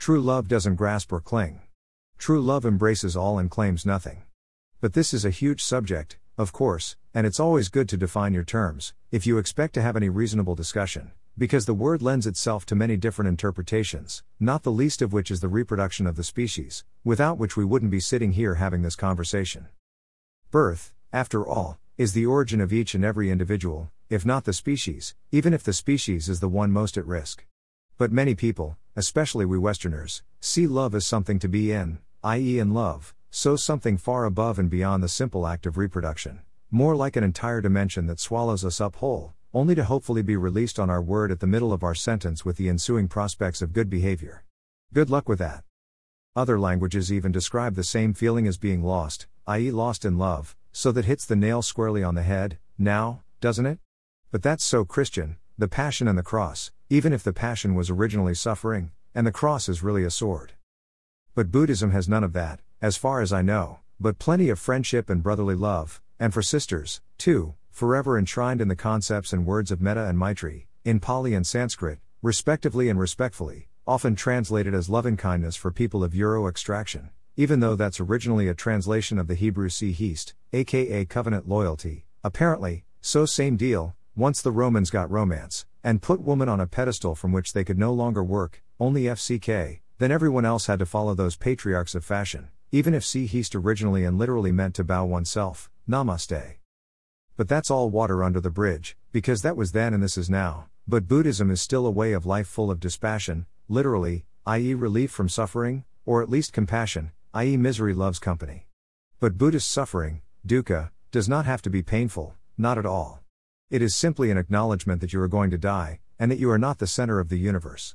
[0.00, 1.60] True love doesn't grasp or cling.
[2.16, 4.22] True love embraces all and claims nothing.
[4.80, 8.42] But this is a huge subject, of course, and it's always good to define your
[8.42, 12.74] terms, if you expect to have any reasonable discussion, because the word lends itself to
[12.74, 17.36] many different interpretations, not the least of which is the reproduction of the species, without
[17.36, 19.68] which we wouldn't be sitting here having this conversation.
[20.50, 25.14] Birth, after all, is the origin of each and every individual, if not the species,
[25.30, 27.44] even if the species is the one most at risk.
[27.98, 32.74] But many people, especially we Westerners, see love as something to be in, i.e., in
[32.74, 37.24] love, so something far above and beyond the simple act of reproduction, more like an
[37.24, 41.32] entire dimension that swallows us up whole, only to hopefully be released on our word
[41.32, 44.44] at the middle of our sentence with the ensuing prospects of good behavior.
[44.92, 45.64] Good luck with that.
[46.36, 50.92] Other languages even describe the same feeling as being lost, i.e., lost in love, so
[50.92, 53.78] that hits the nail squarely on the head, now, doesn't it?
[54.30, 58.34] But that's so Christian, the passion and the cross, even if the passion was originally
[58.34, 60.54] suffering, and the cross is really a sword.
[61.36, 65.08] But Buddhism has none of that, as far as I know, but plenty of friendship
[65.08, 69.80] and brotherly love, and for sisters, too, forever enshrined in the concepts and words of
[69.80, 75.54] metta and maitri, in Pali and Sanskrit, respectively and respectfully, often translated as loving kindness
[75.54, 79.92] for people of Euro extraction, even though that's originally a translation of the Hebrew si
[79.92, 86.20] hist, aka covenant loyalty, apparently, so same deal, once the Romans got romance, and put
[86.20, 90.44] woman on a pedestal from which they could no longer work, only FCK, then everyone
[90.44, 94.52] else had to follow those patriarchs of fashion, even if si heist originally and literally
[94.52, 96.56] meant to bow oneself, namaste.
[97.38, 100.66] But that's all water under the bridge, because that was then and this is now,
[100.86, 105.30] but Buddhism is still a way of life full of dispassion, literally, i.e., relief from
[105.30, 108.66] suffering, or at least compassion, i.e., misery loves company.
[109.18, 113.20] But Buddhist suffering, dukkha, does not have to be painful, not at all.
[113.70, 116.58] It is simply an acknowledgement that you are going to die, and that you are
[116.58, 117.94] not the center of the universe.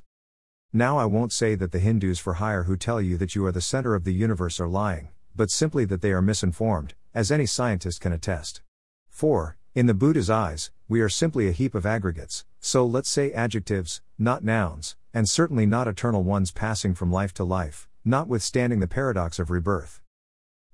[0.72, 3.52] Now, I won't say that the Hindus for hire who tell you that you are
[3.52, 7.44] the center of the universe are lying, but simply that they are misinformed, as any
[7.44, 8.62] scientist can attest.
[9.10, 13.30] For, in the Buddha's eyes, we are simply a heap of aggregates, so let's say
[13.32, 18.88] adjectives, not nouns, and certainly not eternal ones passing from life to life, notwithstanding the
[18.88, 20.00] paradox of rebirth.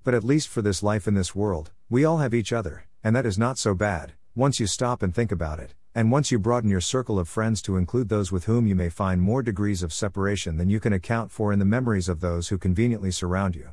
[0.05, 3.13] But at least for this life in this world, we all have each other, and
[3.17, 6.39] that is not so bad, once you stop and think about it, and once you
[6.39, 9.83] broaden your circle of friends to include those with whom you may find more degrees
[9.83, 13.55] of separation than you can account for in the memories of those who conveniently surround
[13.55, 13.69] you.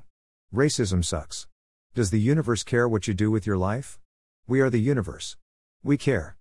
[0.55, 1.47] Racism sucks.
[1.95, 3.99] Does the universe care what you do with your life?
[4.47, 5.39] We are the universe.
[5.83, 6.37] We care.